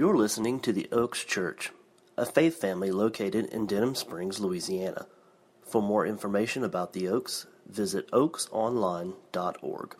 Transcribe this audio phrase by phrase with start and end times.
[0.00, 1.72] You're listening to the Oaks Church,
[2.16, 5.06] a faith family located in Denham Springs, Louisiana.
[5.60, 9.96] For more information about the Oaks, visit oaksonline.org.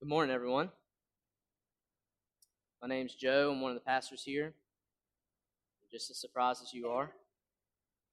[0.00, 0.70] Good morning, everyone.
[2.80, 3.52] My name's Joe.
[3.52, 4.54] I'm one of the pastors here.
[5.92, 7.12] Just as surprised as you are.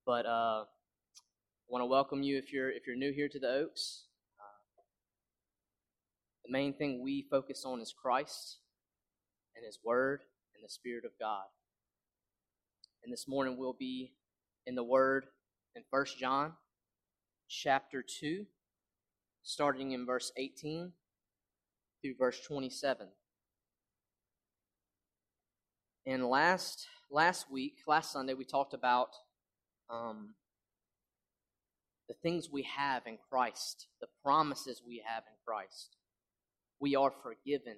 [0.05, 3.47] But uh, I want to welcome you if you're if you're new here to the
[3.47, 4.03] Oaks.
[4.37, 4.83] Uh,
[6.43, 8.57] the main thing we focus on is Christ
[9.55, 10.23] and His Word
[10.57, 11.45] and the Spirit of God.
[13.03, 14.11] And this morning we'll be
[14.65, 15.25] in the Word
[15.75, 16.53] in First John
[17.47, 18.45] chapter 2,
[19.43, 20.91] starting in verse 18
[22.01, 23.07] through verse 27.
[26.05, 29.09] And last last week, last Sunday, we talked about
[29.89, 30.33] um,
[32.07, 35.95] the things we have in Christ, the promises we have in Christ.
[36.79, 37.75] We are forgiven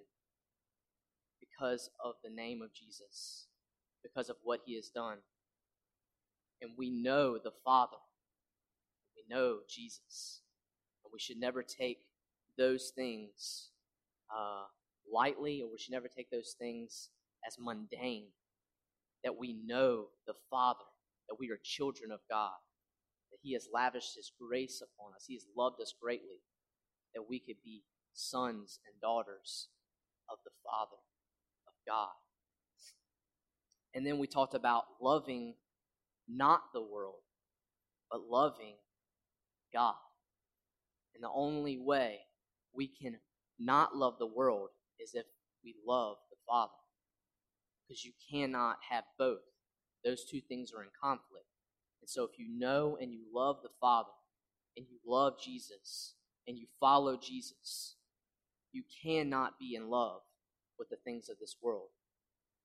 [1.60, 3.48] because of the name of Jesus,
[4.04, 5.18] because of what he has done.
[6.62, 7.98] And we know the Father,
[9.16, 10.42] we know Jesus.
[11.04, 12.00] And we should never take
[12.58, 13.70] those things
[14.34, 14.66] uh,
[15.12, 17.10] lightly, or we should never take those things
[17.48, 18.28] as mundane.
[19.24, 20.86] That we know the Father,
[21.28, 22.56] that we are children of God,
[23.32, 26.40] that He has lavished His grace upon us, He has loved us greatly,
[27.14, 29.68] that we could be sons and daughters
[30.30, 31.00] of the Father.
[31.88, 32.10] God.
[33.94, 35.56] And then we talked about loving
[36.28, 37.22] not the world,
[38.12, 38.76] but loving
[39.74, 39.96] God.
[41.16, 42.20] And the only way
[42.74, 43.18] we can
[43.58, 45.26] not love the world is if
[45.64, 46.72] we love the Father.
[47.88, 49.40] Because you cannot have both.
[50.06, 51.48] Those two things are in conflict.
[52.02, 54.10] And so if you know and you love the Father,
[54.78, 56.14] and you love Jesus,
[56.48, 57.96] and you follow Jesus,
[58.72, 60.22] you cannot be in love
[60.80, 61.90] with the things of this world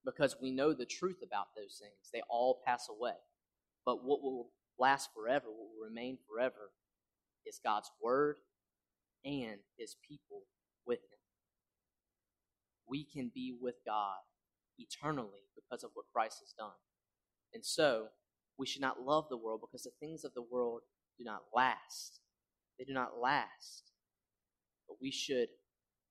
[0.05, 2.11] because we know the truth about those things.
[2.13, 3.17] They all pass away.
[3.85, 6.71] But what will last forever, what will remain forever,
[7.47, 8.37] is God's Word
[9.25, 10.43] and His people
[10.87, 11.19] with Him.
[12.87, 14.19] We can be with God
[14.79, 16.77] eternally because of what Christ has done.
[17.53, 18.09] And so,
[18.59, 20.83] we should not love the world because the things of the world
[21.19, 22.21] do not last.
[22.79, 23.93] They do not last.
[24.89, 25.49] But we should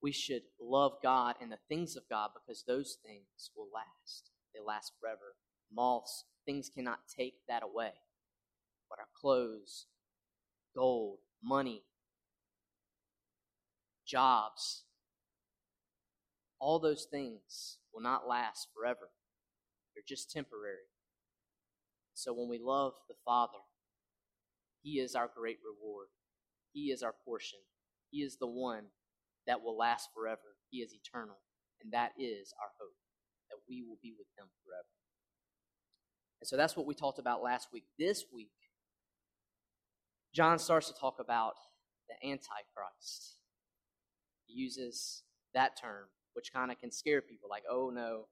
[0.03, 4.31] we should love God and the things of God because those things will last.
[4.53, 5.35] They last forever.
[5.73, 7.93] Moths, things cannot take that away.
[8.89, 9.85] But our clothes,
[10.75, 11.83] gold, money,
[14.05, 14.83] jobs,
[16.59, 19.09] all those things will not last forever.
[19.95, 20.89] They're just temporary.
[22.13, 23.59] So when we love the Father,
[24.81, 26.07] He is our great reward.
[26.73, 27.59] He is our portion.
[28.11, 28.87] He is the one
[29.47, 30.57] that will last forever.
[30.69, 31.37] He is eternal.
[31.81, 32.95] And that is our hope,
[33.49, 34.87] that we will be with him forever.
[36.39, 37.83] And so that's what we talked about last week.
[37.99, 38.51] This week,
[40.33, 41.53] John starts to talk about
[42.07, 43.37] the Antichrist.
[44.45, 48.25] He uses that term, which kind of can scare people like, oh no,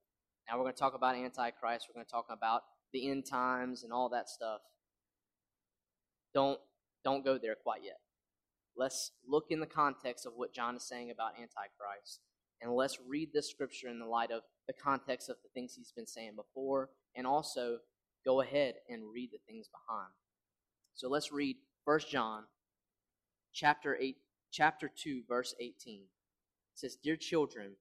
[0.48, 1.86] now we're going to talk about Antichrist.
[1.88, 2.62] We're going to talk about
[2.92, 4.60] the end times and all that stuff.
[6.34, 6.58] Don't,
[7.04, 7.98] don't go there quite yet.
[8.76, 12.20] Let's look in the context of what John is saying about Antichrist.
[12.60, 15.92] And let's read this scripture in the light of the context of the things he's
[15.92, 17.78] been saying before, and also
[18.24, 20.12] go ahead and read the things behind.
[20.94, 22.44] So let's read 1 John
[23.52, 24.16] chapter 8
[24.52, 26.02] chapter 2 verse 18.
[26.02, 26.08] It
[26.78, 27.76] says, "Dear children,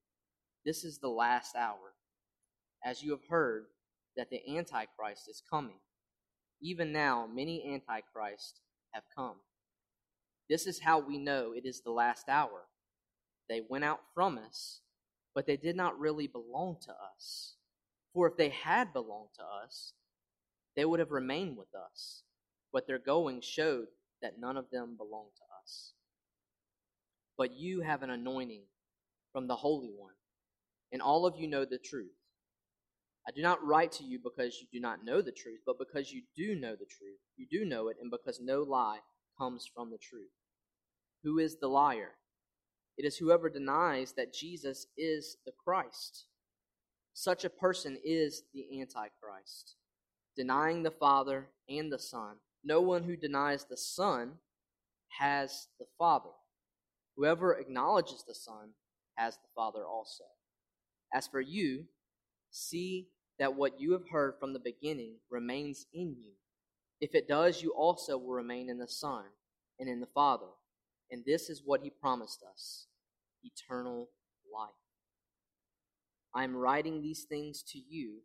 [0.66, 1.96] this is the last hour.
[2.84, 3.68] As you have heard
[4.16, 5.80] that the antichrist is coming,
[6.60, 9.42] even now many antichrists have come.
[10.52, 12.68] This is how we know it is the last hour.
[13.48, 14.82] They went out from us,
[15.34, 17.56] but they did not really belong to us.
[18.14, 19.94] For if they had belonged to us,
[20.76, 22.24] they would have remained with us.
[22.74, 23.86] But their going showed
[24.22, 25.94] that none of them belonged to us.
[27.38, 28.64] But you have an anointing
[29.32, 30.16] from the Holy One,
[30.92, 32.12] and all of you know the truth.
[33.26, 36.12] I do not write to you because you do not know the truth, but because
[36.12, 37.20] you do know the truth.
[37.38, 39.00] You do know it, and because no lie
[39.38, 40.28] comes from the truth.
[41.24, 42.12] Who is the liar?
[42.98, 46.26] It is whoever denies that Jesus is the Christ.
[47.14, 49.76] Such a person is the Antichrist,
[50.36, 52.36] denying the Father and the Son.
[52.64, 54.34] No one who denies the Son
[55.20, 56.30] has the Father.
[57.18, 58.72] Whoever acknowledges the Son
[59.16, 60.24] has the Father also.
[61.14, 61.86] As for you,
[62.50, 63.08] see
[63.40, 66.32] that what you have heard from the beginning remains in you.
[67.00, 69.24] If it does, you also will remain in the Son
[69.80, 70.48] and in the Father.
[71.12, 72.88] And this is what he promised us
[73.44, 74.10] eternal
[74.54, 74.70] life.
[76.34, 78.20] I am writing these things to you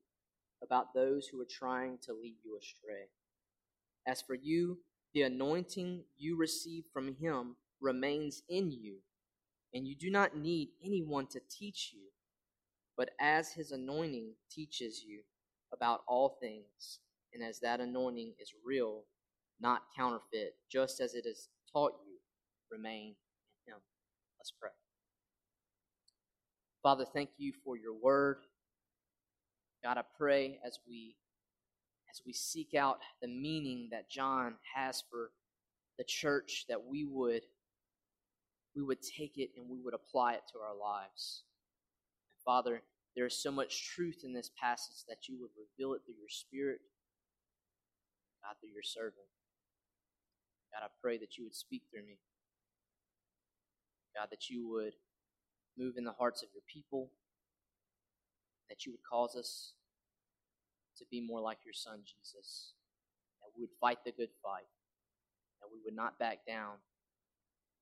[0.63, 3.09] about those who are trying to lead you astray.
[4.07, 4.79] As for you,
[5.15, 8.97] the anointing you received from him remains in you,
[9.75, 12.03] and you do not need anyone to teach you,
[12.97, 15.21] but as his anointing teaches you
[15.73, 17.01] about all things,
[17.35, 19.03] and as that anointing is real,
[19.61, 22.17] not counterfeit, just as it has taught you,
[22.71, 23.15] remain
[23.67, 23.81] in him.
[24.39, 24.71] Let's pray.
[26.83, 28.39] Father, thank you for your word.
[29.83, 31.17] God, I pray as we
[32.11, 35.31] as we seek out the meaning that John has for
[35.99, 37.43] the church that we would
[38.75, 41.45] we would take it and we would apply it to our lives.
[42.31, 42.83] And Father,
[43.17, 46.29] there is so much truth in this passage that you would reveal it through your
[46.29, 46.81] spirit,
[48.45, 49.27] God, through your servant.
[50.73, 52.19] God, I pray that you would speak through me.
[54.17, 54.95] God, that you would
[55.77, 57.11] move in the hearts of your people,
[58.69, 59.75] that you would cause us
[60.99, 62.73] to be more like your son, Jesus,
[63.43, 64.67] that we would fight the good fight,
[65.61, 66.81] that we would not back down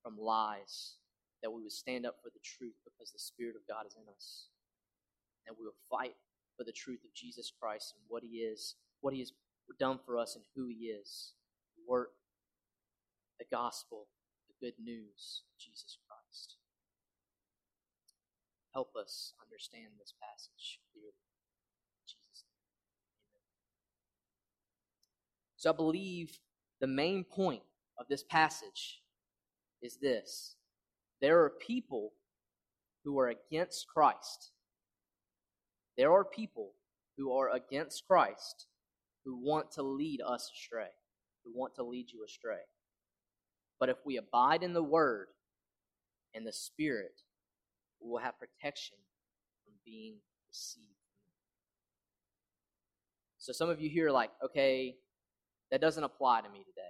[0.02, 0.94] from lies,
[1.42, 4.08] that we would stand up for the truth because the Spirit of God is in
[4.14, 4.48] us,
[5.46, 6.16] that we will fight
[6.56, 9.32] for the truth of Jesus Christ and what He is, what He has
[9.78, 11.32] done for us and who He is,
[11.86, 12.10] work,
[13.38, 14.06] the gospel,
[14.48, 16.03] the good news Jesus Christ.
[18.74, 21.14] Help us understand this passage clearly.
[22.06, 22.44] Jesus'.
[23.30, 23.42] Amen.
[25.56, 26.40] So I believe
[26.80, 27.62] the main point
[27.98, 29.00] of this passage
[29.80, 30.56] is this
[31.20, 32.12] there are people
[33.04, 34.50] who are against Christ.
[35.96, 36.72] There are people
[37.16, 38.66] who are against Christ
[39.24, 40.90] who want to lead us astray,
[41.44, 42.64] who want to lead you astray.
[43.78, 45.28] But if we abide in the Word
[46.34, 47.20] and the Spirit,
[48.04, 48.96] we will have protection
[49.64, 50.16] from being
[50.50, 50.86] deceived.
[53.38, 54.96] So some of you here are like, okay,
[55.70, 56.82] that doesn't apply to me today.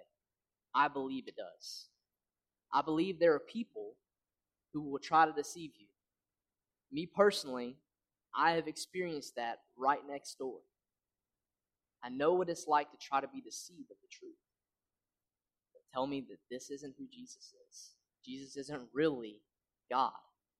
[0.74, 1.86] I believe it does.
[2.72, 3.92] I believe there are people
[4.72, 5.86] who will try to deceive you.
[6.90, 7.76] Me personally,
[8.36, 10.58] I have experienced that right next door.
[12.02, 14.34] I know what it's like to try to be deceived of the truth.
[15.72, 17.90] But tell me that this isn't who Jesus is.
[18.24, 19.40] Jesus isn't really
[19.90, 20.12] God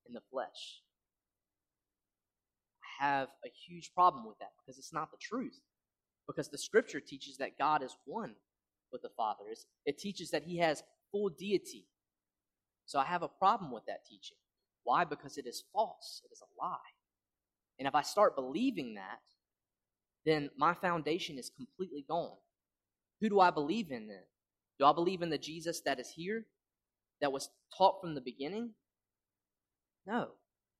[0.07, 0.81] in the flesh.
[2.81, 5.59] I have a huge problem with that because it's not the truth.
[6.27, 8.33] Because the scripture teaches that God is one
[8.91, 9.43] with the Father.
[9.85, 11.85] It teaches that he has full deity.
[12.85, 14.37] So I have a problem with that teaching.
[14.83, 15.03] Why?
[15.03, 16.77] Because it is false, it is a lie.
[17.79, 19.19] And if I start believing that,
[20.25, 22.37] then my foundation is completely gone.
[23.21, 24.23] Who do I believe in then?
[24.79, 26.45] Do I believe in the Jesus that is here,
[27.21, 28.71] that was taught from the beginning?
[30.05, 30.29] No.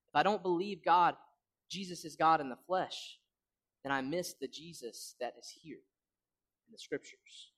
[0.09, 1.15] If I don't believe God,
[1.69, 3.17] Jesus is God in the flesh,
[3.83, 5.79] then I miss the Jesus that is here
[6.67, 7.51] in the scriptures.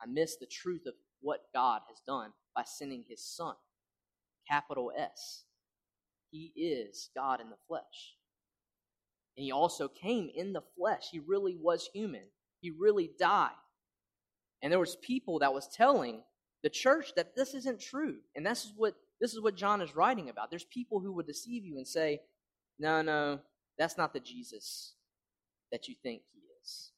[0.00, 3.54] I miss the truth of what God has done by sending his Son,
[4.48, 5.44] capital S.
[6.30, 8.16] He is God in the flesh.
[9.36, 11.08] And he also came in the flesh.
[11.10, 12.22] He really was human.
[12.60, 13.50] He really died.
[14.62, 16.22] And there was people that was telling
[16.62, 18.16] the church that this isn't true.
[18.34, 20.50] And this is what this is what John is writing about.
[20.50, 22.20] There's people who would deceive you and say,
[22.78, 23.40] no, no,
[23.78, 24.94] that's not the Jesus
[25.72, 26.92] that you think he is.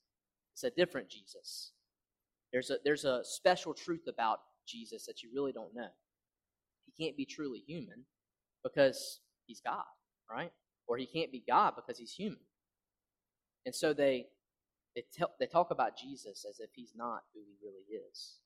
[0.54, 1.72] It's a different Jesus.
[2.52, 5.88] There's a, there's a special truth about Jesus that you really don't know.
[6.86, 8.04] He can't be truly human
[8.64, 9.84] because he's God,
[10.30, 10.52] right?
[10.86, 12.38] Or he can't be God because he's human.
[13.66, 14.26] And so they,
[14.96, 15.04] they,
[15.38, 18.36] they talk about Jesus as if he's not who he really is.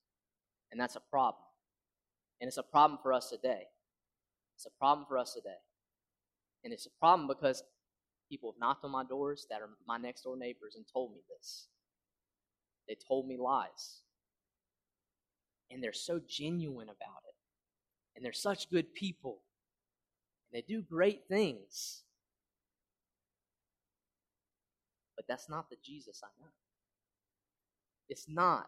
[0.70, 1.44] And that's a problem.
[2.42, 3.68] And it's a problem for us today.
[4.56, 5.60] It's a problem for us today.
[6.64, 7.62] And it's a problem because
[8.28, 11.20] people have knocked on my doors that are my next door neighbors and told me
[11.28, 11.68] this.
[12.88, 14.00] They told me lies.
[15.70, 17.36] And they're so genuine about it.
[18.16, 19.38] And they're such good people.
[20.50, 22.02] And they do great things.
[25.14, 26.50] But that's not the Jesus I know.
[28.08, 28.66] It's not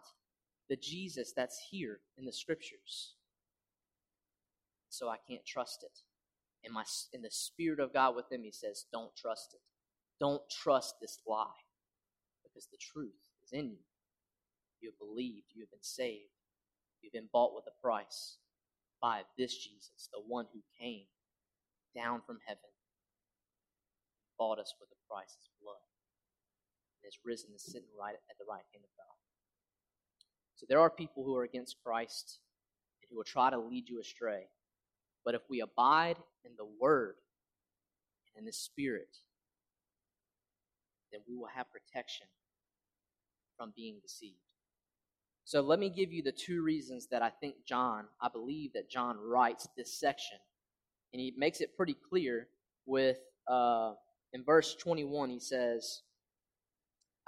[0.69, 3.15] the Jesus that's here in the scriptures
[4.95, 5.99] so I can't trust it.
[6.65, 9.61] And my in the spirit of God within me says, don't trust it.
[10.21, 11.61] Don't trust this lie.
[12.43, 13.85] Because the truth is in you.
[14.81, 16.33] You have believed, you have been saved,
[17.03, 18.39] you've been bought with a price
[19.01, 21.05] by this Jesus, the one who came
[21.95, 22.71] down from heaven,
[24.39, 25.85] bought us with the price of blood,
[27.03, 29.17] and is risen and sitting right at the right hand of God.
[30.57, 32.41] So there are people who are against Christ
[33.03, 34.49] and who will try to lead you astray.
[35.25, 37.15] But if we abide in the Word
[38.35, 39.17] and in the Spirit,
[41.13, 42.27] then we will have protection
[43.57, 44.37] from being deceived.
[45.45, 48.91] So let me give you the two reasons that I think John, I believe that
[48.91, 50.39] John writes this section.
[51.13, 52.49] And he makes it pretty clear
[52.87, 53.93] with, uh,
[54.33, 56.03] in verse 21, he says,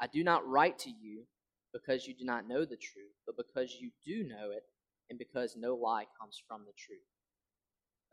[0.00, 1.24] I do not write to you
[1.72, 4.64] because you do not know the truth, but because you do know it,
[5.08, 6.98] and because no lie comes from the truth.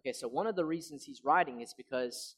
[0.04, 2.36] Okay, so one of the reasons he's writing is because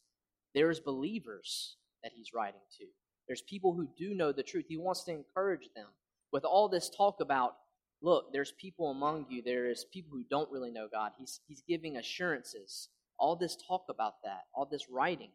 [0.54, 2.84] there's believers that he's writing to.
[3.26, 4.66] There's people who do know the truth.
[4.68, 5.88] He wants to encourage them.
[6.32, 7.56] With all this talk about,
[8.02, 11.12] look, there's people among you, there is people who don't really know God.
[11.18, 12.88] He's, he's giving assurances.
[13.18, 15.30] All this talk about that, all this writing.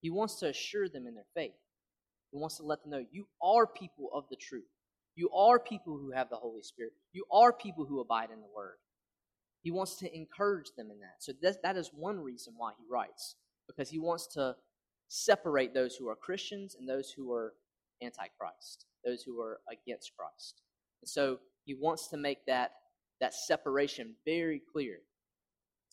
[0.00, 1.52] He wants to assure them in their faith.
[2.32, 4.64] He wants to let them know you are people of the truth.
[5.14, 6.92] You are people who have the Holy Spirit.
[7.12, 8.76] You are people who abide in the Word.
[9.68, 11.16] He wants to encourage them in that.
[11.18, 13.34] So that, that is one reason why he writes,
[13.66, 14.56] because he wants to
[15.08, 17.52] separate those who are Christians and those who are
[18.02, 20.62] antichrist, those who are against Christ.
[21.02, 22.70] And so he wants to make that,
[23.20, 25.00] that separation very clear.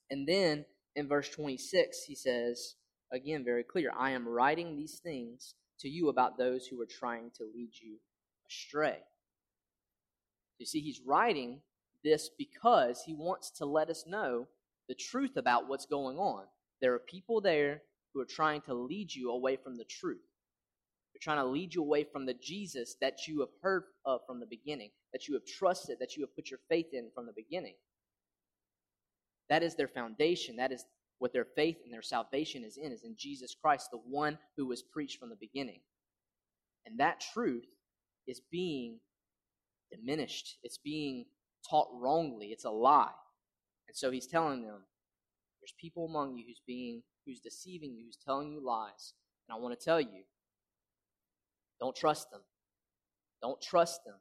[0.09, 0.63] And then
[0.95, 2.75] in verse 26, he says,
[3.11, 7.31] again, very clear I am writing these things to you about those who are trying
[7.39, 7.97] to lead you
[8.49, 8.99] astray.
[10.59, 11.59] You see, he's writing
[12.05, 14.47] this because he wants to let us know
[14.87, 16.43] the truth about what's going on.
[16.79, 17.81] There are people there
[18.13, 20.21] who are trying to lead you away from the truth.
[21.13, 24.39] They're trying to lead you away from the Jesus that you have heard of from
[24.39, 27.33] the beginning, that you have trusted, that you have put your faith in from the
[27.35, 27.75] beginning.
[29.49, 30.57] That is their foundation.
[30.57, 30.85] That is
[31.19, 34.67] what their faith and their salvation is in, is in Jesus Christ, the one who
[34.67, 35.79] was preached from the beginning.
[36.85, 37.65] And that truth
[38.27, 38.99] is being
[39.91, 40.57] diminished.
[40.63, 41.25] It's being
[41.69, 42.47] taught wrongly.
[42.47, 43.11] It's a lie.
[43.87, 44.81] And so he's telling them,
[45.61, 49.13] there's people among you who's being who's deceiving you, who's telling you lies.
[49.47, 50.23] And I want to tell you,
[51.79, 52.41] don't trust them.
[53.41, 54.15] Don't trust them.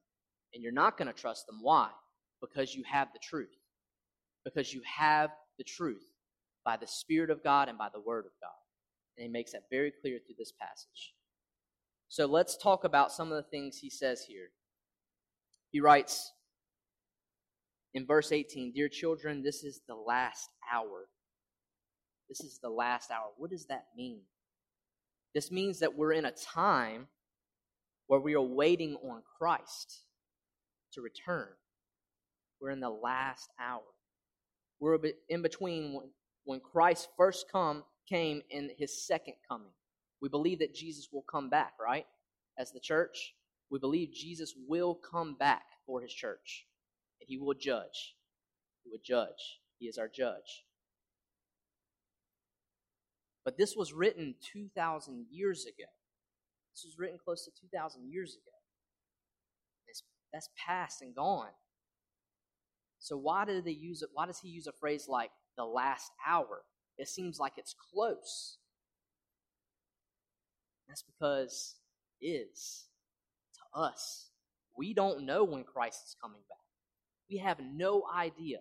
[0.52, 1.58] And you're not going to trust them.
[1.60, 1.90] Why?
[2.40, 3.56] Because you have the truth.
[4.44, 6.04] Because you have the truth
[6.64, 8.50] by the Spirit of God and by the Word of God.
[9.16, 11.14] And he makes that very clear through this passage.
[12.08, 14.48] So let's talk about some of the things he says here.
[15.70, 16.32] He writes
[17.94, 21.08] in verse 18 Dear children, this is the last hour.
[22.28, 23.30] This is the last hour.
[23.36, 24.20] What does that mean?
[25.34, 27.06] This means that we're in a time
[28.06, 30.02] where we are waiting on Christ
[30.92, 31.48] to return.
[32.60, 33.82] We're in the last hour.
[34.80, 34.98] We're
[35.28, 36.00] in between
[36.44, 39.72] when Christ first come came and his second coming.
[40.20, 42.06] We believe that Jesus will come back, right?
[42.58, 43.34] As the church,
[43.70, 46.66] we believe Jesus will come back for his church
[47.24, 48.14] and he will judge.
[48.82, 49.60] He will judge.
[49.78, 50.64] He is our judge.
[53.44, 55.88] But this was written 2,000 years ago.
[56.74, 58.56] This was written close to 2,000 years ago.
[59.86, 60.02] It's,
[60.32, 61.52] that's past and gone.
[62.98, 64.08] So why do they use it?
[64.12, 66.62] Why does he use a phrase like the last hour?
[66.96, 68.58] It seems like it's close.
[70.88, 71.76] That's because
[72.20, 72.84] is
[73.54, 74.30] to us.
[74.76, 76.63] We don't know when Christ is coming back.
[77.30, 78.58] We have no idea.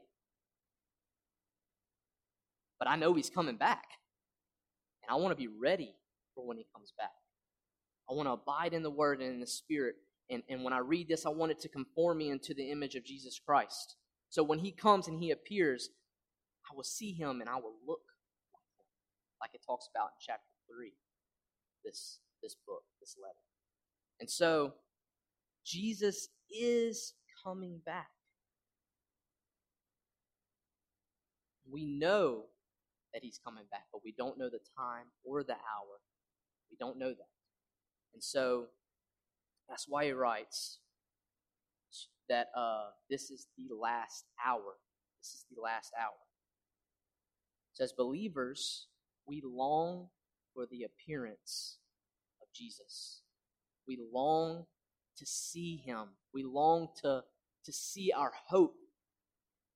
[2.79, 3.86] But I know he's coming back.
[5.03, 5.96] And I want to be ready
[6.36, 7.12] for when he comes back.
[8.10, 9.96] I want to abide in the word and in the spirit.
[10.29, 12.96] And, and when I read this, I want it to conform me into the image
[12.96, 13.96] of Jesus Christ.
[14.29, 15.89] So when he comes and he appears,
[16.72, 18.01] I will see him and I will look
[19.41, 20.93] like it talks about in chapter 3,
[21.84, 23.34] this, this book, this letter.
[24.20, 24.74] And so
[25.65, 28.08] Jesus is coming back.
[31.73, 32.43] We know
[33.13, 35.99] that he's coming back, but we don't know the time or the hour.
[36.69, 37.29] We don't know that.
[38.13, 38.67] And so
[39.67, 40.77] that's why he writes
[42.29, 44.77] that uh, this is the last hour.
[45.19, 46.11] This is the last hour.
[47.73, 48.87] So, as believers,
[49.25, 50.09] we long
[50.53, 51.77] for the appearance
[52.41, 53.21] of Jesus.
[53.87, 54.65] We long
[55.17, 56.09] to see him.
[56.33, 57.23] We long to,
[57.65, 58.75] to see our hope.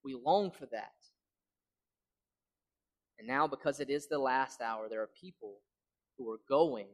[0.04, 0.94] We long for that.
[3.20, 5.56] And now, because it is the last hour, there are people
[6.18, 6.88] who are going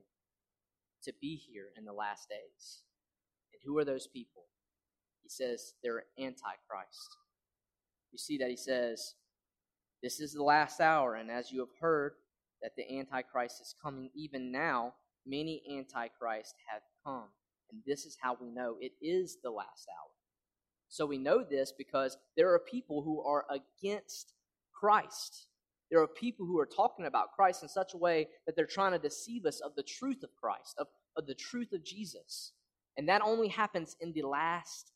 [1.04, 2.84] to be here in the last days.
[3.54, 4.44] And who are those people?
[5.22, 7.18] He says they're antichrist.
[8.12, 9.16] You see that he says,
[10.02, 12.14] This is the last hour, and as you have heard
[12.62, 14.94] that the antichrist is coming even now,
[15.26, 17.28] many antichrists have come.
[17.72, 20.12] And this is how we know it is the last hour.
[20.90, 24.34] So we know this because there are people who are against
[24.72, 25.48] Christ.
[25.94, 28.94] There are people who are talking about Christ in such a way that they're trying
[28.94, 32.52] to deceive us of the truth of Christ, of of the truth of Jesus.
[32.98, 34.92] And that only happens in the last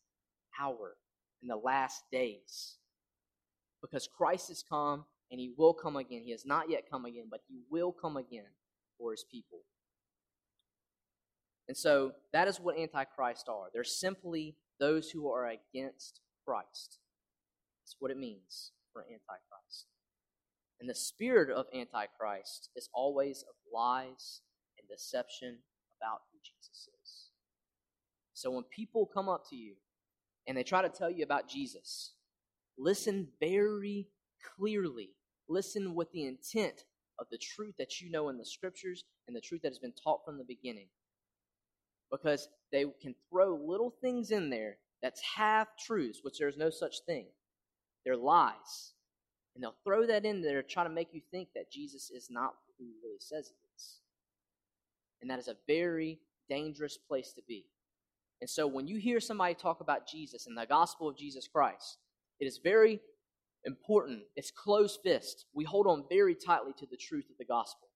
[0.60, 0.96] hour,
[1.42, 2.78] in the last days.
[3.82, 6.24] Because Christ has come and he will come again.
[6.24, 8.46] He has not yet come again, but he will come again
[8.98, 9.60] for his people.
[11.68, 13.68] And so that is what antichrist are.
[13.74, 17.00] They're simply those who are against Christ.
[17.84, 19.88] That's what it means for antichrist.
[20.80, 24.42] And the spirit of antichrist is always of lies
[24.78, 25.58] and deception
[26.00, 27.30] about who Jesus is.
[28.34, 29.74] So when people come up to you
[30.48, 32.14] and they try to tell you about Jesus,
[32.78, 34.08] listen very
[34.58, 35.10] clearly.
[35.50, 36.84] Listen with the intent
[37.20, 39.94] of the truth that you know in the scriptures and the truth that has been
[39.94, 40.88] taught from the beginning.
[42.12, 46.98] Because they can throw little things in there that's half truths, which there's no such
[47.06, 47.26] thing.
[48.06, 48.94] They're lies.
[49.58, 52.28] And they'll throw that in there to try to make you think that Jesus is
[52.30, 54.02] not who he really says he is.
[55.20, 57.66] And that is a very dangerous place to be.
[58.40, 61.98] And so when you hear somebody talk about Jesus and the gospel of Jesus Christ,
[62.40, 63.00] it is very
[63.66, 64.20] important.
[64.36, 65.46] It's closed fist.
[65.56, 67.88] We hold on very tightly to the truth of the gospel.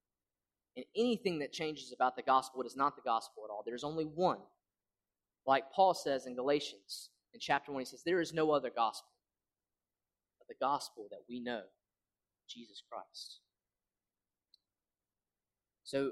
[0.76, 3.62] And anything that changes about the gospel, it is not the gospel at all.
[3.64, 4.40] There's only one.
[5.46, 9.12] Like Paul says in Galatians, in chapter 1, he says, There is no other gospel
[10.52, 11.62] the gospel that we know,
[12.50, 13.40] Jesus Christ.
[15.84, 16.12] So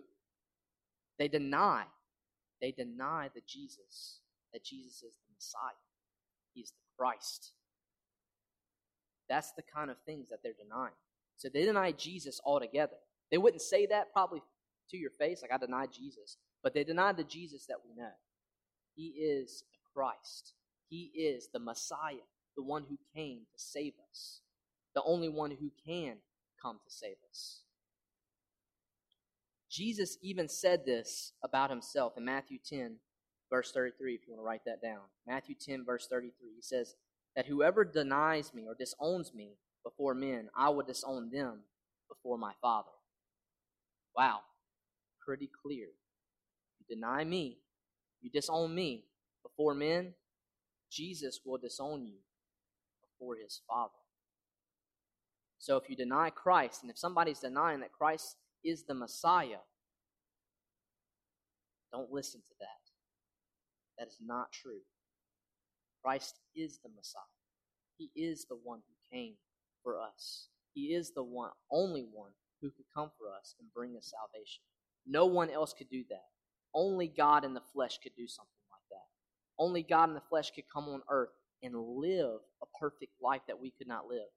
[1.17, 1.83] they deny,
[2.61, 4.21] they deny the Jesus,
[4.53, 5.75] that Jesus is the Messiah.
[6.53, 7.51] He's the Christ.
[9.27, 10.95] That's the kind of things that they're denying.
[11.35, 12.97] So they deny Jesus altogether.
[13.29, 14.41] They wouldn't say that probably
[14.89, 18.11] to your face, like I deny Jesus, but they deny the Jesus that we know.
[18.95, 20.53] He is the Christ.
[20.89, 22.25] He is the Messiah,
[22.59, 24.41] the one who came to save us,
[24.93, 26.17] the only one who can
[26.61, 27.61] come to save us.
[29.71, 32.97] Jesus even said this about himself in Matthew 10,
[33.49, 34.99] verse 33, if you want to write that down.
[35.25, 36.49] Matthew 10, verse 33.
[36.57, 36.95] He says,
[37.33, 41.59] That whoever denies me or disowns me before men, I will disown them
[42.09, 42.89] before my Father.
[44.17, 44.39] Wow,
[45.25, 45.87] pretty clear.
[46.79, 47.59] You deny me,
[48.21, 49.05] you disown me
[49.43, 50.13] before men,
[50.91, 52.17] Jesus will disown you
[53.19, 53.91] before his Father.
[55.57, 59.63] So if you deny Christ, and if somebody's denying that Christ is the Messiah,
[61.91, 62.67] don't listen to that.
[63.97, 64.81] That is not true.
[66.03, 67.21] Christ is the Messiah.
[67.97, 69.33] He is the one who came
[69.83, 70.47] for us.
[70.73, 74.63] He is the one, only one who could come for us and bring us salvation.
[75.05, 76.27] No one else could do that.
[76.73, 79.07] Only God in the flesh could do something like that.
[79.57, 83.59] Only God in the flesh could come on earth and live a perfect life that
[83.59, 84.31] we could not live.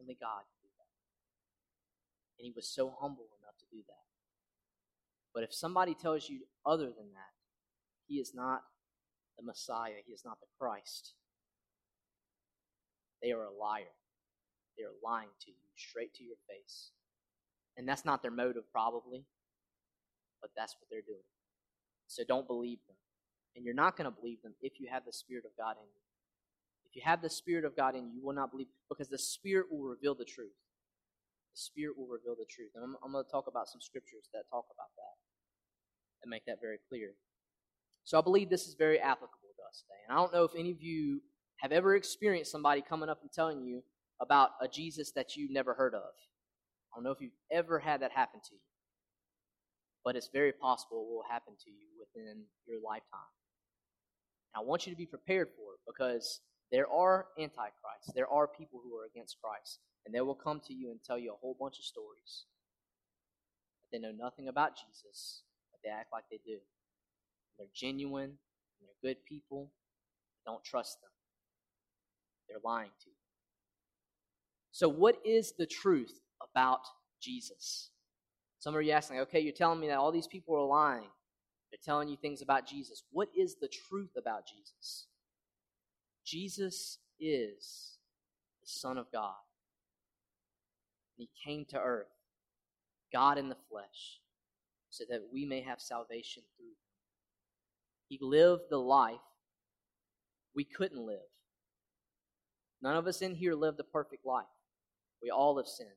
[0.00, 2.38] Only God could do that.
[2.38, 4.04] And he was so humble enough to do that.
[5.34, 7.32] But if somebody tells you other than that,
[8.06, 8.62] he is not
[9.38, 11.14] the Messiah, he is not the Christ,
[13.22, 13.94] they are a liar.
[14.76, 16.90] They are lying to you straight to your face.
[17.76, 19.24] And that's not their motive, probably,
[20.40, 21.24] but that's what they're doing.
[22.08, 22.96] So don't believe them.
[23.54, 25.84] And you're not going to believe them if you have the Spirit of God in
[25.84, 26.02] you.
[26.88, 29.18] If you have the Spirit of God in you, you will not believe because the
[29.18, 30.56] Spirit will reveal the truth.
[31.54, 32.70] The Spirit will reveal the truth.
[32.74, 35.16] And I'm, I'm going to talk about some scriptures that talk about that
[36.22, 37.12] and make that very clear.
[38.04, 40.00] So I believe this is very applicable to us today.
[40.08, 41.20] And I don't know if any of you
[41.60, 43.82] have ever experienced somebody coming up and telling you
[44.20, 46.12] about a Jesus that you never heard of.
[46.92, 48.60] I don't know if you've ever had that happen to you,
[50.04, 53.32] but it's very possible it will happen to you within your lifetime.
[54.54, 58.12] And I want you to be prepared for it because there are antichrists.
[58.14, 61.18] There are people who are against Christ, and they will come to you and tell
[61.18, 62.46] you a whole bunch of stories.
[63.80, 66.52] But they know nothing about Jesus, but they act like they do.
[66.52, 68.38] And they're genuine,
[68.80, 69.70] they're good people.
[70.44, 71.10] Don't trust them.
[72.48, 73.16] They're lying to you.
[74.72, 76.80] So, what is the truth about
[77.20, 77.90] Jesus?
[78.58, 81.08] Some of you asking, okay, you're telling me that all these people are lying.
[81.72, 83.02] They're telling you things about Jesus.
[83.12, 85.06] What is the truth about Jesus?
[86.24, 87.96] Jesus is
[88.60, 89.32] the Son of God.
[91.16, 92.12] He came to earth,
[93.10, 94.20] God in the flesh,
[94.90, 96.76] so that we may have salvation through him.
[98.08, 99.16] He lived the life
[100.54, 101.18] we couldn't live.
[102.82, 104.44] None of us in here lived a perfect life.
[105.22, 105.88] We all have sinned.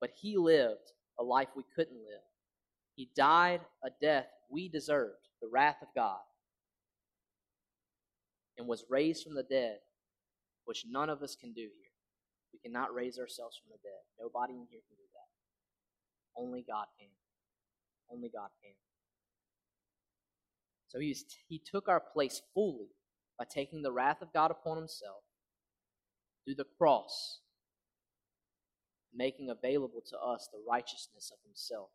[0.00, 2.22] But he lived a life we couldn't live.
[2.98, 6.18] He died a death we deserved, the wrath of God,
[8.58, 9.78] and was raised from the dead,
[10.64, 11.92] which none of us can do here.
[12.52, 14.02] We cannot raise ourselves from the dead.
[14.18, 16.40] Nobody in here can do that.
[16.42, 17.10] Only God can.
[18.10, 18.74] Only God can.
[20.88, 21.16] So he,
[21.48, 22.88] he took our place fully
[23.38, 25.22] by taking the wrath of God upon himself
[26.44, 27.42] through the cross,
[29.14, 31.90] making available to us the righteousness of himself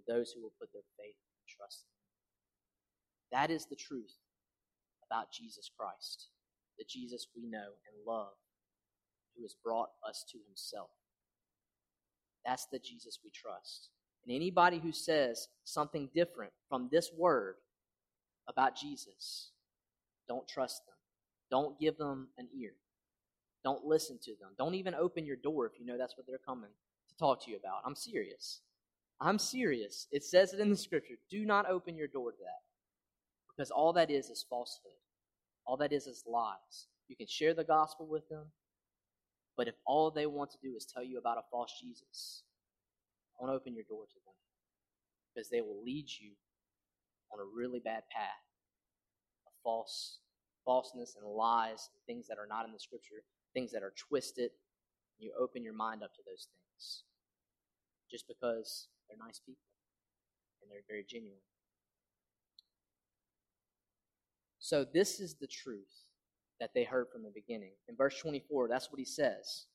[0.00, 3.48] for those who will put their faith and trust in him.
[3.48, 4.16] That is the truth
[5.06, 6.28] about Jesus Christ,
[6.78, 8.34] the Jesus we know and love,
[9.36, 10.90] who has brought us to himself.
[12.44, 13.90] That's the Jesus we trust.
[14.24, 17.56] And anybody who says something different from this word
[18.48, 19.50] about Jesus,
[20.28, 20.94] don't trust them.
[21.50, 22.72] Don't give them an ear.
[23.64, 24.50] Don't listen to them.
[24.56, 26.70] Don't even open your door if you know that's what they're coming
[27.08, 27.82] to talk to you about.
[27.84, 28.60] I'm serious.
[29.20, 30.06] I'm serious.
[30.10, 31.16] It says it in the scripture.
[31.30, 32.62] Do not open your door to that.
[33.54, 34.92] Because all that is is falsehood.
[35.66, 36.88] All that is is lies.
[37.08, 38.46] You can share the gospel with them,
[39.56, 42.44] but if all they want to do is tell you about a false Jesus,
[43.38, 44.34] don't open your door to them
[45.34, 46.30] because they will lead you
[47.32, 48.46] on a really bad path
[49.46, 50.18] of false
[50.64, 53.22] falseness and lies and things that are not in the scripture,
[53.54, 54.50] things that are twisted.
[55.18, 57.02] You open your mind up to those things
[58.10, 59.66] just because they're nice people
[60.62, 61.40] and they're very genuine.
[64.58, 65.90] So, this is the truth
[66.60, 67.72] that they heard from the beginning.
[67.88, 69.66] In verse 24, that's what he says.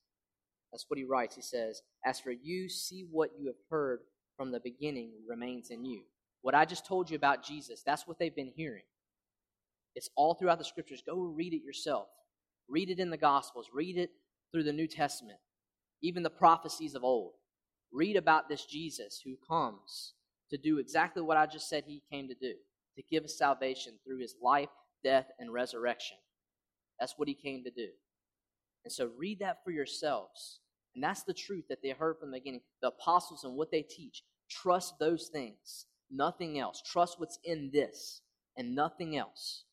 [0.72, 1.36] That's what he writes.
[1.36, 4.02] He says, As for you, see what you have heard
[4.38, 6.04] from the beginning remains in you.
[6.42, 8.84] What I just told you about Jesus, that's what they've been hearing.
[9.96, 11.02] It's all throughout the scriptures.
[11.06, 12.08] Go read it yourself.
[12.68, 13.70] Read it in the Gospels.
[13.74, 14.12] Read it
[14.52, 15.40] through the New Testament,
[16.02, 17.34] even the prophecies of old.
[17.96, 20.16] Read about this Jesus who comes
[20.50, 22.54] to do exactly what I just said he came to do
[22.98, 24.70] to give us salvation through his life,
[25.02, 26.18] death, and resurrection.
[27.00, 27.88] That's what he came to do.
[28.84, 30.60] And so read that for yourselves.
[30.94, 32.62] And that's the truth that they heard from the beginning.
[32.82, 34.24] The apostles and what they teach.
[34.50, 36.82] Trust those things, nothing else.
[36.86, 38.22] Trust what's in this
[38.58, 39.64] and nothing else.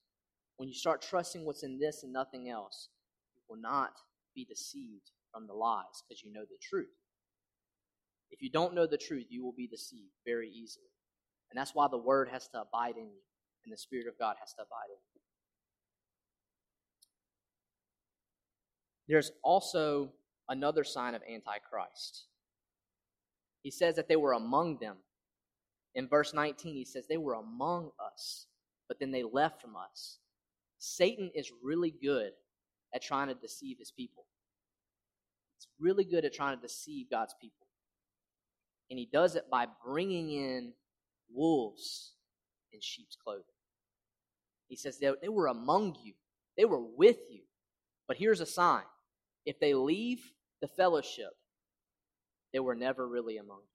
[0.58, 2.88] When you start trusting what's in this and nothing else,
[3.34, 3.94] you will not
[4.34, 6.88] be deceived from the lies because you know the truth.
[8.32, 10.86] If you don't know the truth, you will be deceived very easily.
[11.50, 13.20] And that's why the word has to abide in you
[13.64, 15.20] and the Spirit of God has to abide in you.
[19.06, 20.12] There's also
[20.48, 22.24] another sign of Antichrist.
[23.62, 24.96] He says that they were among them.
[25.94, 28.46] In verse 19, he says they were among us,
[28.88, 30.18] but then they left from us.
[30.78, 32.32] Satan is really good
[32.94, 34.24] at trying to deceive his people.
[35.58, 37.66] It's really good at trying to deceive God's people.
[38.90, 40.72] And he does it by bringing in
[41.32, 42.12] wolves
[42.72, 43.44] in sheep's clothing.
[44.68, 46.14] He says they, they were among you,
[46.56, 47.42] they were with you.
[48.08, 48.84] But here's a sign
[49.44, 50.20] if they leave
[50.60, 51.32] the fellowship,
[52.52, 53.68] they were never really among you.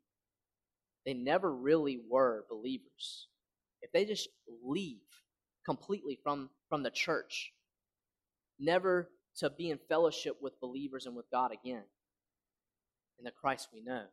[1.05, 3.27] They never really were believers.
[3.81, 4.29] If they just
[4.63, 5.01] leave
[5.65, 7.53] completely from, from the church,
[8.59, 11.83] never to be in fellowship with believers and with God again,
[13.19, 14.03] in the Christ we know,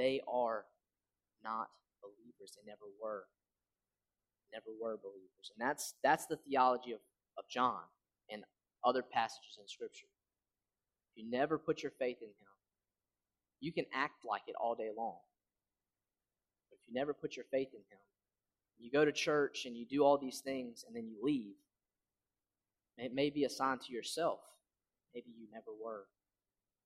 [0.00, 0.64] they are
[1.44, 1.68] not
[2.00, 2.56] believers.
[2.56, 3.24] They never were.
[4.50, 5.52] Never were believers.
[5.52, 7.00] And that's that's the theology of,
[7.36, 7.82] of John
[8.30, 8.42] and
[8.82, 10.08] other passages in Scripture.
[11.12, 12.54] If you never put your faith in him,
[13.60, 15.18] you can act like it all day long.
[16.70, 18.00] But if you never put your faith in him,
[18.78, 21.56] you go to church and you do all these things and then you leave,
[22.96, 24.40] it may be a sign to yourself.
[25.14, 26.04] Maybe you never were.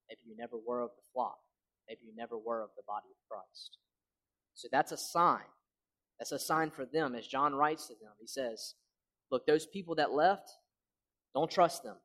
[0.09, 1.38] Maybe you never were of the flock.
[1.88, 3.78] Maybe you never were of the body of Christ.
[4.54, 5.44] So that's a sign.
[6.18, 7.14] That's a sign for them.
[7.14, 8.74] As John writes to them, he says,
[9.30, 10.48] Look, those people that left,
[11.34, 11.96] don't trust them.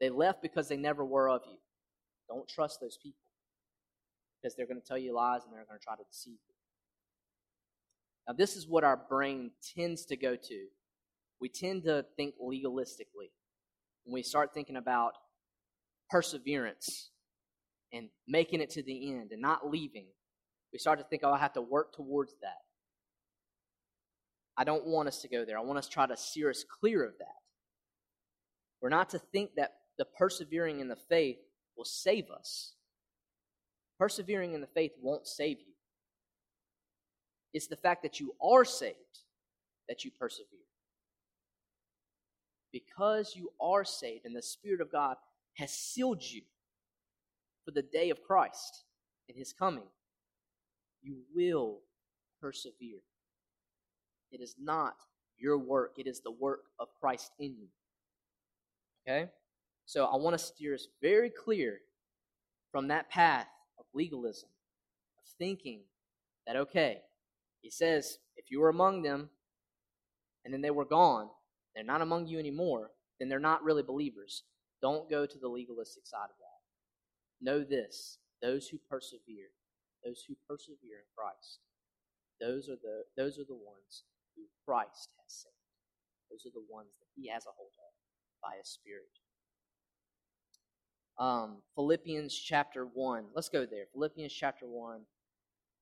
[0.00, 1.58] They left because they never were of you.
[2.28, 3.18] Don't trust those people
[4.40, 6.54] because they're going to tell you lies and they're going to try to deceive you.
[8.26, 10.66] Now, this is what our brain tends to go to.
[11.40, 13.30] We tend to think legalistically.
[14.04, 15.12] When we start thinking about
[16.10, 17.11] perseverance
[17.92, 20.06] and making it to the end and not leaving,
[20.72, 22.62] we start to think, oh, I have to work towards that.
[24.56, 25.58] I don't want us to go there.
[25.58, 27.36] I want us to try to steer us clear of that.
[28.80, 31.38] We're not to think that the persevering in the faith
[31.76, 32.74] will save us.
[33.98, 35.74] Persevering in the faith won't save you.
[37.54, 38.96] It's the fact that you are saved
[39.88, 40.46] that you persevere.
[42.72, 45.16] Because you are saved and the Spirit of God
[45.54, 46.42] has sealed you
[47.64, 48.84] for the day of Christ
[49.28, 49.86] and His coming,
[51.02, 51.78] you will
[52.40, 53.00] persevere.
[54.30, 54.94] It is not
[55.38, 57.68] your work, it is the work of Christ in you.
[59.06, 59.28] Okay?
[59.84, 61.80] So I want to steer us very clear
[62.70, 63.48] from that path
[63.78, 64.48] of legalism,
[65.18, 65.80] of thinking
[66.46, 66.98] that, okay,
[67.60, 69.28] he says, if you were among them
[70.44, 71.28] and then they were gone,
[71.74, 74.44] they're not among you anymore, then they're not really believers.
[74.80, 76.51] Don't go to the legalistic side of that.
[77.42, 79.50] Know this those who persevere,
[80.04, 81.58] those who persevere in Christ,
[82.40, 85.54] those are the, those are the ones who Christ has saved.
[86.30, 87.92] Those are the ones that he has a hold of
[88.42, 89.10] by his Spirit.
[91.18, 93.26] Um, Philippians chapter 1.
[93.34, 93.84] Let's go there.
[93.92, 95.02] Philippians chapter 1,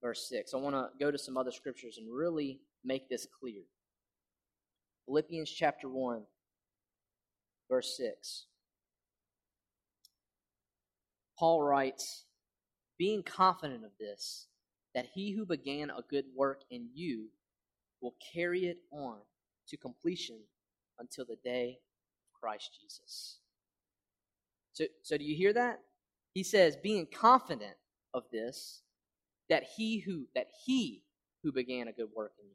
[0.02, 0.52] verse 6.
[0.52, 3.62] I want to go to some other scriptures and really make this clear.
[5.06, 6.22] Philippians chapter 1,
[7.70, 8.46] verse 6.
[11.40, 12.26] Paul writes,
[12.98, 14.48] Being confident of this,
[14.94, 17.28] that he who began a good work in you
[18.02, 19.16] will carry it on
[19.68, 20.36] to completion
[20.98, 21.78] until the day
[22.22, 23.38] of Christ Jesus.
[24.74, 25.80] So, so do you hear that?
[26.34, 27.76] He says, being confident
[28.12, 28.82] of this,
[29.48, 31.04] that he who that he
[31.42, 32.54] who began a good work in you.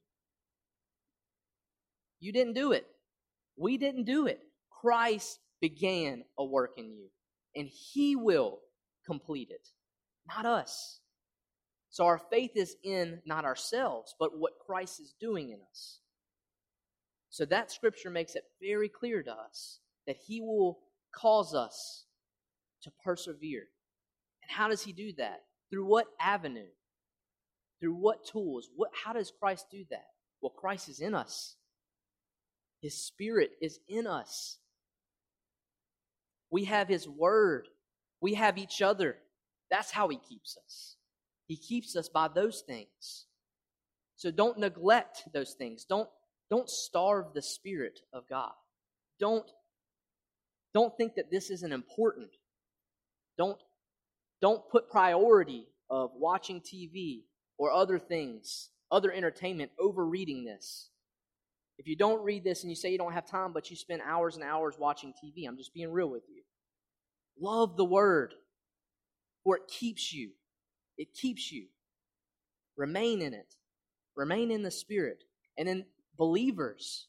[2.20, 2.86] You didn't do it.
[3.58, 4.40] We didn't do it.
[4.70, 7.08] Christ began a work in you,
[7.56, 8.60] and he will
[9.06, 9.70] complete it,
[10.28, 11.00] not us.
[11.90, 16.00] So our faith is in not ourselves, but what Christ is doing in us.
[17.30, 20.80] So that scripture makes it very clear to us that he will
[21.14, 22.06] cause us
[22.84, 23.64] to persevere.
[24.44, 25.42] And how does he do that?
[25.70, 26.68] Through what avenue?
[27.80, 28.70] Through what tools?
[28.76, 30.08] What how does Christ do that?
[30.42, 31.56] Well, Christ is in us.
[32.82, 34.60] His spirit is in us.
[36.52, 37.68] We have his word.
[38.22, 39.18] We have each other.
[39.70, 40.96] That's how he keeps us.
[41.48, 43.26] He keeps us by those things.
[44.16, 45.86] So don't neglect those things.
[45.86, 46.10] Don't
[46.50, 48.54] don't starve the spirit of God.
[49.20, 49.46] Don't
[50.74, 52.30] don't think that this isn't important.
[53.38, 53.58] Don't
[54.42, 57.24] don't put priority of watching TV
[57.58, 60.90] or other things, other entertainment over reading this.
[61.78, 64.02] If you don't read this and you say you don't have time, but you spend
[64.02, 66.42] hours and hours watching TV, I'm just being real with you.
[67.40, 68.34] Love the word,
[69.44, 70.32] for it keeps you.
[70.98, 71.66] It keeps you.
[72.78, 73.56] Remain in it.
[74.16, 75.24] Remain in the Spirit.
[75.58, 75.86] And then
[76.18, 77.08] believers.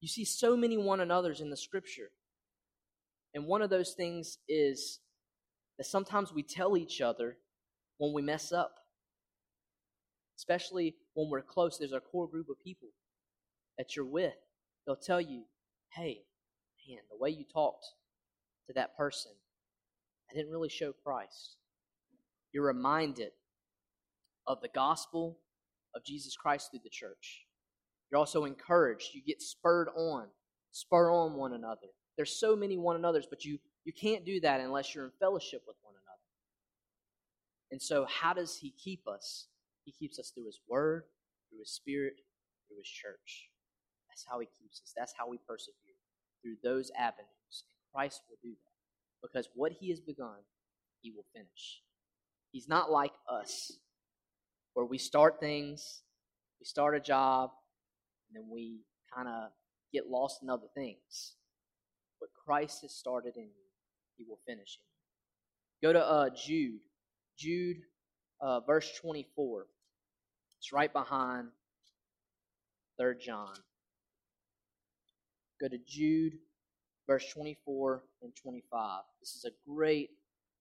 [0.00, 2.10] You see so many one another's in the Scripture.
[3.34, 5.00] And one of those things is
[5.78, 7.36] that sometimes we tell each other
[7.98, 8.74] when we mess up,
[10.36, 11.78] especially when we're close.
[11.78, 12.88] There's a core group of people
[13.78, 14.34] that you're with.
[14.86, 15.44] They'll tell you,
[15.90, 16.22] hey,
[16.88, 17.86] man, the way you talked
[18.66, 19.32] to that person,
[20.30, 21.56] I didn't really show Christ.
[22.52, 23.30] You're reminded
[24.46, 25.38] of the gospel
[25.94, 27.46] of Jesus Christ through the church.
[28.10, 29.14] You're also encouraged.
[29.14, 30.26] You get spurred on,
[30.70, 31.88] spur on one another.
[32.16, 35.62] There's so many one another's, but you, you can't do that unless you're in fellowship
[35.66, 36.02] with one another.
[37.70, 39.46] And so, how does He keep us?
[39.84, 41.04] He keeps us through His Word,
[41.48, 42.14] through His Spirit,
[42.68, 43.48] through His church.
[44.10, 44.92] That's how He keeps us.
[44.94, 45.96] That's how we persevere
[46.42, 47.41] through those avenues.
[47.94, 48.72] Christ will do that
[49.22, 50.38] because what He has begun,
[51.00, 51.82] He will finish.
[52.50, 53.78] He's not like us,
[54.74, 56.02] where we start things,
[56.60, 57.50] we start a job,
[58.28, 58.80] and then we
[59.14, 59.50] kind of
[59.92, 61.34] get lost in other things.
[62.18, 63.70] What Christ has started in you,
[64.16, 65.88] He will finish in you.
[65.88, 66.80] Go to uh, Jude.
[67.38, 67.78] Jude,
[68.40, 69.66] uh, verse 24.
[70.58, 71.48] It's right behind
[73.00, 73.54] 3 John.
[75.60, 76.34] Go to Jude,
[77.06, 79.00] verse 24 and 25.
[79.20, 80.10] This is a great,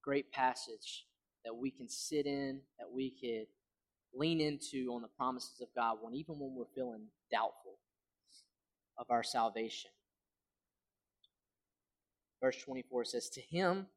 [0.04, 1.06] great passage
[1.46, 3.48] that we can sit in, that we could
[4.14, 7.78] lean into on the promises of God when even when we're feeling doubtful
[8.98, 9.92] of our salvation.
[12.42, 13.88] Verse 24 says, To him,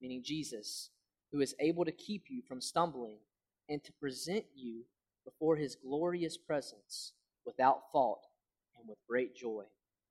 [0.00, 0.90] meaning Jesus,
[1.32, 3.18] who is able to keep you from stumbling
[3.68, 4.84] and to present you
[5.24, 7.12] before his glorious presence
[7.44, 8.26] without fault
[8.78, 9.64] and with great joy.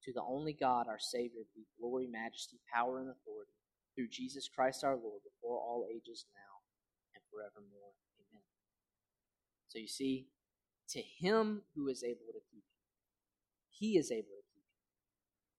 [0.05, 3.51] To the only God, our Savior, be glory, majesty, power, and authority
[3.95, 6.61] through Jesus Christ our Lord, before all ages now
[7.15, 7.95] and forevermore.
[8.21, 8.43] Amen.
[9.67, 10.27] So you see,
[10.89, 12.83] to him who is able to keep you,
[13.71, 14.77] he is able to keep you.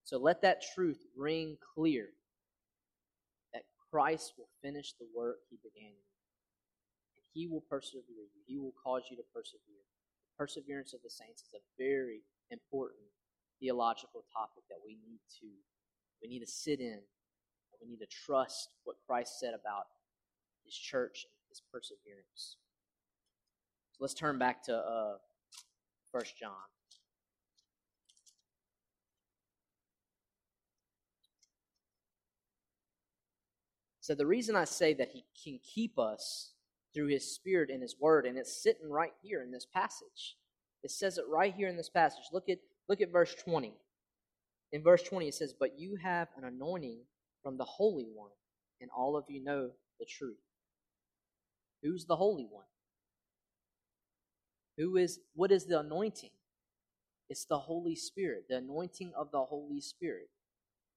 [0.05, 2.09] So let that truth ring clear
[3.53, 6.23] that Christ will finish the work he began in you.
[7.17, 8.41] And he will persevere you.
[8.45, 9.83] He will cause you to persevere.
[10.23, 13.11] The perseverance of the saints is a very important
[13.59, 15.47] theological topic that we need to
[16.21, 16.99] we need to sit in
[17.81, 19.85] we need to trust what Christ said about
[20.65, 22.57] his church and his perseverance.
[23.91, 25.17] So let's turn back to uh,
[26.11, 26.51] 1 John.
[34.01, 36.53] So the reason I say that he can keep us
[36.93, 40.37] through his spirit and his word, and it's sitting right here in this passage.
[40.81, 42.23] It says it right here in this passage.
[42.31, 43.73] Look at look at verse 20.
[44.71, 47.05] In verse 20 it says, "But you have an anointing
[47.41, 48.31] from the Holy One,
[48.81, 50.41] and all of you know the truth."
[51.81, 52.65] Who's the Holy One?
[54.77, 56.31] Who is what is the anointing?
[57.29, 60.29] It's the Holy Spirit, the anointing of the Holy Spirit.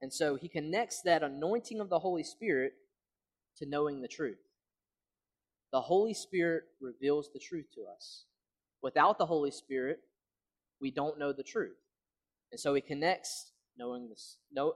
[0.00, 2.74] And so he connects that anointing of the Holy Spirit
[3.56, 4.38] to knowing the truth.
[5.72, 8.24] The Holy Spirit reveals the truth to us.
[8.82, 10.00] Without the Holy Spirit,
[10.80, 11.76] we don't know the truth.
[12.52, 14.74] And so he connects knowing this, know,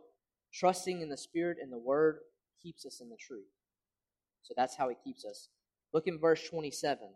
[0.52, 2.18] trusting in the Spirit and the Word
[2.62, 3.44] keeps us in the truth.
[4.42, 5.48] So that's how he keeps us.
[5.92, 7.08] Look in verse 27.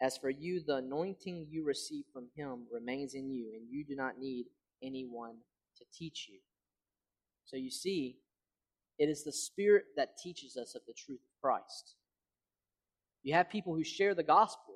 [0.00, 3.94] As for you, the anointing you receive from him remains in you, and you do
[3.94, 4.46] not need
[4.82, 5.36] anyone
[5.78, 6.38] to teach you.
[7.44, 8.16] So you see,
[8.98, 11.94] it is the Spirit that teaches us of the truth of Christ.
[13.22, 14.71] You have people who share the gospel.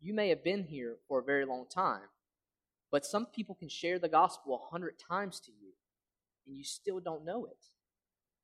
[0.00, 2.08] You may have been here for a very long time,
[2.90, 5.72] but some people can share the gospel a hundred times to you,
[6.46, 7.66] and you still don't know it.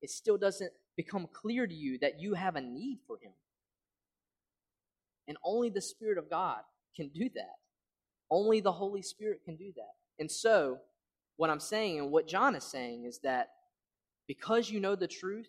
[0.03, 3.33] It still doesn't become clear to you that you have a need for Him.
[5.27, 6.61] And only the Spirit of God
[6.95, 7.57] can do that.
[8.31, 9.95] Only the Holy Spirit can do that.
[10.19, 10.79] And so,
[11.37, 13.51] what I'm saying and what John is saying is that
[14.27, 15.49] because you know the truth,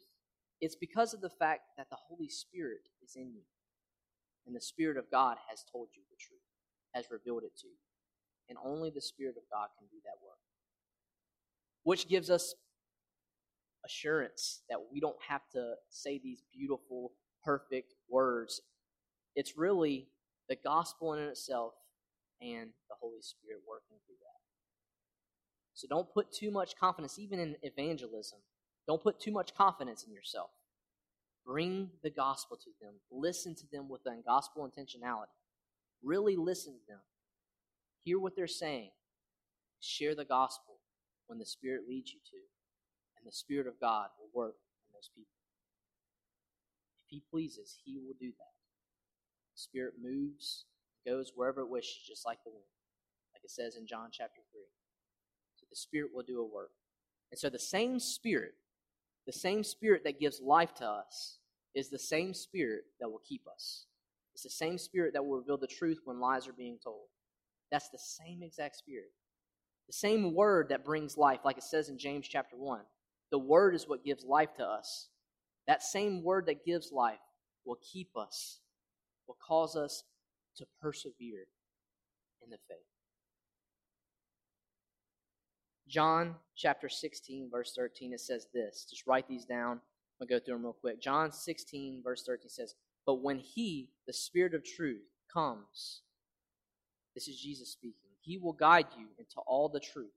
[0.61, 3.41] it's because of the fact that the Holy Spirit is in you.
[4.45, 6.39] And the Spirit of God has told you the truth,
[6.93, 7.73] has revealed it to you.
[8.49, 10.37] And only the Spirit of God can do that work.
[11.83, 12.55] Which gives us
[13.85, 18.61] assurance that we don't have to say these beautiful, perfect words.
[19.35, 20.07] It's really
[20.49, 21.73] the gospel in itself
[22.41, 24.35] and the Holy Spirit working through that.
[25.73, 28.39] So don't put too much confidence, even in evangelism.
[28.87, 30.49] Don't put too much confidence in yourself.
[31.45, 32.93] Bring the gospel to them.
[33.11, 35.37] Listen to them with a gospel intentionality.
[36.03, 36.99] Really listen to them.
[38.03, 38.89] Hear what they're saying.
[39.79, 40.79] Share the gospel
[41.27, 42.37] when the Spirit leads you to.
[43.17, 45.37] And the Spirit of God will work in those people.
[47.05, 48.55] If He pleases, He will do that.
[49.53, 50.65] The Spirit moves,
[51.05, 52.65] goes wherever it wishes, just like the wind,
[53.33, 54.61] like it says in John chapter 3.
[55.57, 56.71] So the Spirit will do a work.
[57.31, 58.55] And so the same Spirit
[59.25, 61.39] the same spirit that gives life to us
[61.73, 63.85] is the same spirit that will keep us.
[64.33, 67.07] It's the same spirit that will reveal the truth when lies are being told.
[67.71, 69.11] That's the same exact spirit.
[69.87, 72.81] The same word that brings life, like it says in James chapter 1.
[73.31, 75.09] The word is what gives life to us.
[75.67, 77.19] That same word that gives life
[77.65, 78.59] will keep us,
[79.27, 80.03] will cause us
[80.57, 81.47] to persevere
[82.43, 82.94] in the faith.
[85.95, 88.85] John chapter 16, verse 13, it says this.
[88.89, 89.79] Just write these down.
[90.19, 91.01] I'm going to go through them real quick.
[91.01, 96.01] John 16, verse 13 says, But when He, the Spirit of truth, comes,
[97.13, 100.11] this is Jesus speaking, He will guide you into all the truth.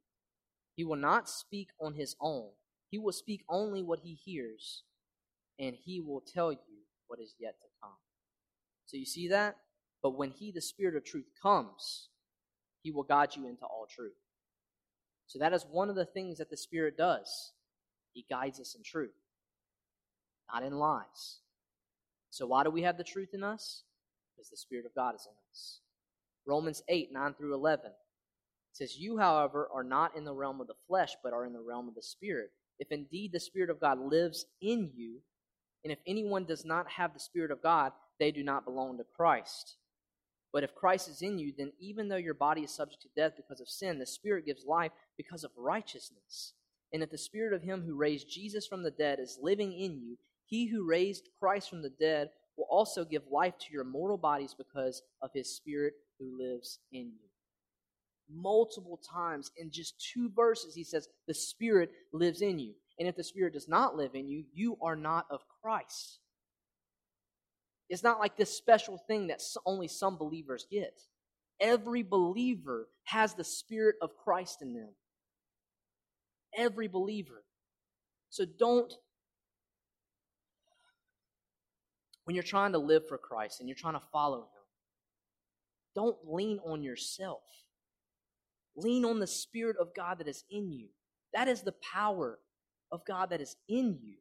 [0.74, 2.48] He will not speak on His own,
[2.90, 4.82] He will speak only what He hears,
[5.60, 6.58] and He will tell you
[7.06, 7.92] what is yet to come.
[8.86, 9.58] So you see that?
[10.02, 12.08] But when He, the Spirit of truth, comes,
[12.82, 14.14] He will guide you into all truth.
[15.28, 17.52] So that is one of the things that the Spirit does.
[18.12, 19.14] He guides us in truth,
[20.52, 21.38] not in lies.
[22.30, 23.84] So why do we have the truth in us?
[24.34, 25.80] Because the Spirit of God is in us.
[26.46, 27.90] Romans 8, 9 through 11
[28.72, 31.60] says, You, however, are not in the realm of the flesh, but are in the
[31.60, 32.50] realm of the Spirit.
[32.78, 35.20] If indeed the Spirit of God lives in you,
[35.84, 39.04] and if anyone does not have the Spirit of God, they do not belong to
[39.16, 39.76] Christ.
[40.52, 43.32] But if Christ is in you, then even though your body is subject to death
[43.36, 46.54] because of sin, the Spirit gives life because of righteousness.
[46.92, 49.98] And if the Spirit of Him who raised Jesus from the dead is living in
[49.98, 54.16] you, He who raised Christ from the dead will also give life to your mortal
[54.16, 57.28] bodies because of His Spirit who lives in you.
[58.30, 62.74] Multiple times in just two verses, He says, The Spirit lives in you.
[62.98, 66.18] And if the Spirit does not live in you, you are not of Christ.
[67.88, 71.00] It's not like this special thing that only some believers get.
[71.60, 74.90] Every believer has the Spirit of Christ in them.
[76.56, 77.42] Every believer.
[78.30, 78.92] So don't,
[82.24, 84.64] when you're trying to live for Christ and you're trying to follow Him,
[85.94, 87.42] don't lean on yourself.
[88.76, 90.88] Lean on the Spirit of God that is in you.
[91.32, 92.38] That is the power
[92.92, 94.14] of God that is in you.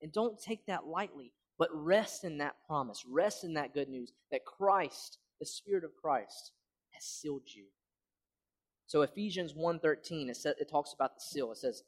[0.00, 1.32] And don't take that lightly.
[1.62, 5.94] But rest in that promise, rest in that good news that Christ, the Spirit of
[5.94, 6.50] Christ,
[6.90, 7.66] has sealed you.
[8.88, 11.52] So Ephesians 1.13, it, says, it talks about the seal.
[11.52, 11.84] It says,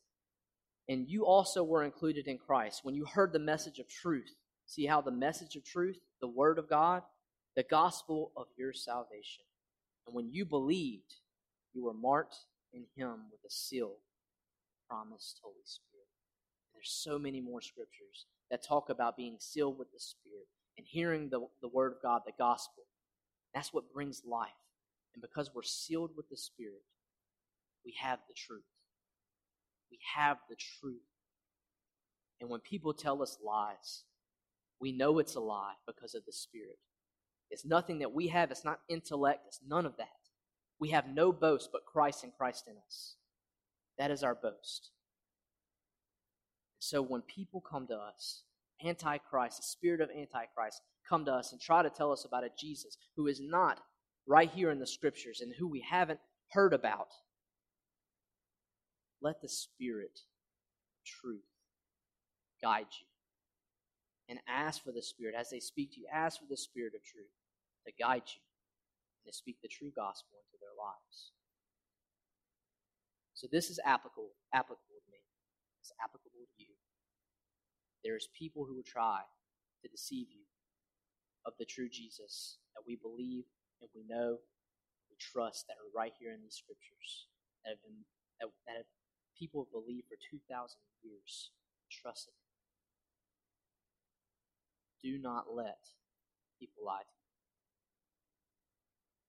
[0.89, 4.37] And you also were included in Christ when you heard the message of truth.
[4.65, 7.03] See how the message of truth, the Word of God,
[7.57, 9.43] the gospel of your salvation.
[10.07, 11.15] And when you believed,
[11.73, 12.37] you were marked
[12.73, 13.97] in him with a seal,
[14.89, 16.07] promised Holy Spirit.
[16.73, 20.47] There's so many more scriptures that talk about being sealed with the Spirit
[20.79, 22.85] and hearing the, the word of God, the gospel.
[23.53, 24.49] That's what brings life.
[25.13, 26.85] And because we're sealed with the Spirit,
[27.85, 28.63] we have the truth.
[29.91, 31.03] We have the truth.
[32.41, 34.05] And when people tell us lies,
[34.81, 36.79] we know it's a lie because of the Spirit.
[37.51, 40.07] It's nothing that we have, it's not intellect, it's none of that.
[40.79, 43.17] We have no boast but Christ and Christ in us.
[43.99, 44.91] That is our boast.
[46.85, 48.43] So when people come to us,
[48.85, 52.51] Antichrist, the spirit of Antichrist, come to us and try to tell us about a
[52.59, 53.81] Jesus who is not
[54.27, 56.21] right here in the scriptures and who we haven't
[56.51, 57.09] heard about,
[59.23, 60.21] let the Spirit
[61.07, 61.49] truth
[62.61, 63.07] guide you.
[64.29, 67.03] And ask for the Spirit, as they speak to you, ask for the Spirit of
[67.03, 67.33] truth
[67.87, 68.43] to guide you
[69.25, 71.33] and to speak the true gospel into their lives.
[73.33, 74.94] So this is applicable, applicable
[75.85, 76.73] It's applicable to you.
[78.01, 79.21] There's people who will try
[79.85, 80.49] to deceive you
[81.45, 83.45] of the true Jesus that we believe
[83.85, 84.41] and we know,
[85.13, 87.29] we trust that are right here in these scriptures
[87.61, 88.01] that have been
[88.41, 88.89] that, that have,
[89.37, 91.53] people have believed for two thousand years,
[91.93, 92.33] trusted.
[95.05, 95.85] Do not let
[96.57, 97.29] people lie to you.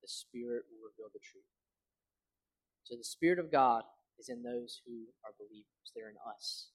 [0.03, 1.51] The Spirit will reveal the truth.
[2.87, 3.83] So the Spirit of God
[4.19, 5.91] is in those who are believers.
[5.95, 6.69] They're in us.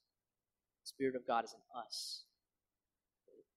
[0.85, 2.25] The Spirit of God is in us.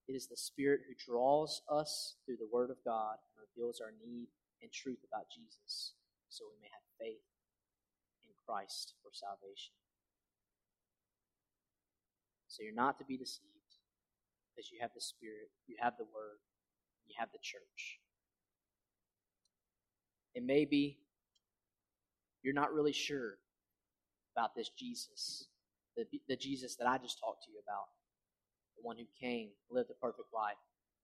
[0.07, 3.93] It is the Spirit who draws us through the Word of God and reveals our
[4.03, 4.27] need
[4.61, 5.93] and truth about Jesus
[6.27, 7.23] so we may have faith
[8.23, 9.75] in Christ for salvation.
[12.47, 13.47] So you're not to be deceived
[14.51, 16.43] because you have the Spirit, you have the Word,
[17.07, 17.99] you have the church.
[20.35, 20.97] It may be
[22.41, 23.37] you're not really sure
[24.35, 25.47] about this Jesus,
[25.95, 27.87] the, the Jesus that I just talked to you about,
[28.77, 30.57] the one who came, lived a perfect life,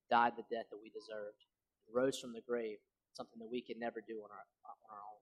[0.10, 1.46] died the death that we deserved,
[1.94, 2.78] rose from the grave,
[3.14, 5.22] something that we could never do on our, on our own.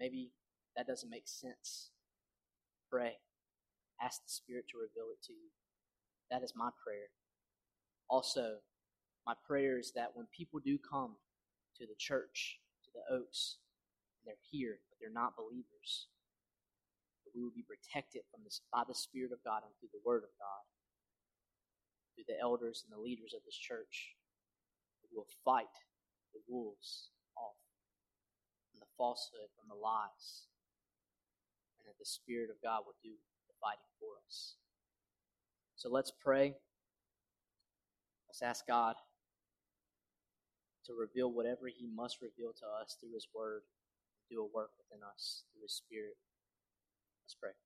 [0.00, 0.32] Maybe
[0.76, 1.90] that doesn't make sense.
[2.90, 3.16] Pray.
[4.00, 5.50] Ask the Spirit to reveal it to you.
[6.30, 7.08] That is my prayer.
[8.08, 8.56] Also,
[9.26, 11.16] my prayer is that when people do come
[11.76, 13.58] to the church, to the Oaks,
[14.26, 16.10] they're here, but they're not believers,
[17.24, 20.02] that we will be protected from this by the Spirit of God and through the
[20.04, 20.62] Word of God,
[22.14, 24.18] through the elders and the leaders of this church.
[25.06, 25.72] We will fight
[26.34, 27.56] the wolves off,
[28.70, 30.50] from the falsehood, from the lies,
[31.78, 33.14] and that the Spirit of God will do
[33.46, 34.58] the fighting for us.
[35.76, 36.58] So let's pray.
[38.26, 38.96] Let's ask God
[40.86, 43.62] to reveal whatever He must reveal to us through His Word,
[44.30, 46.16] do a work within us through His Spirit.
[47.24, 47.65] Let's pray.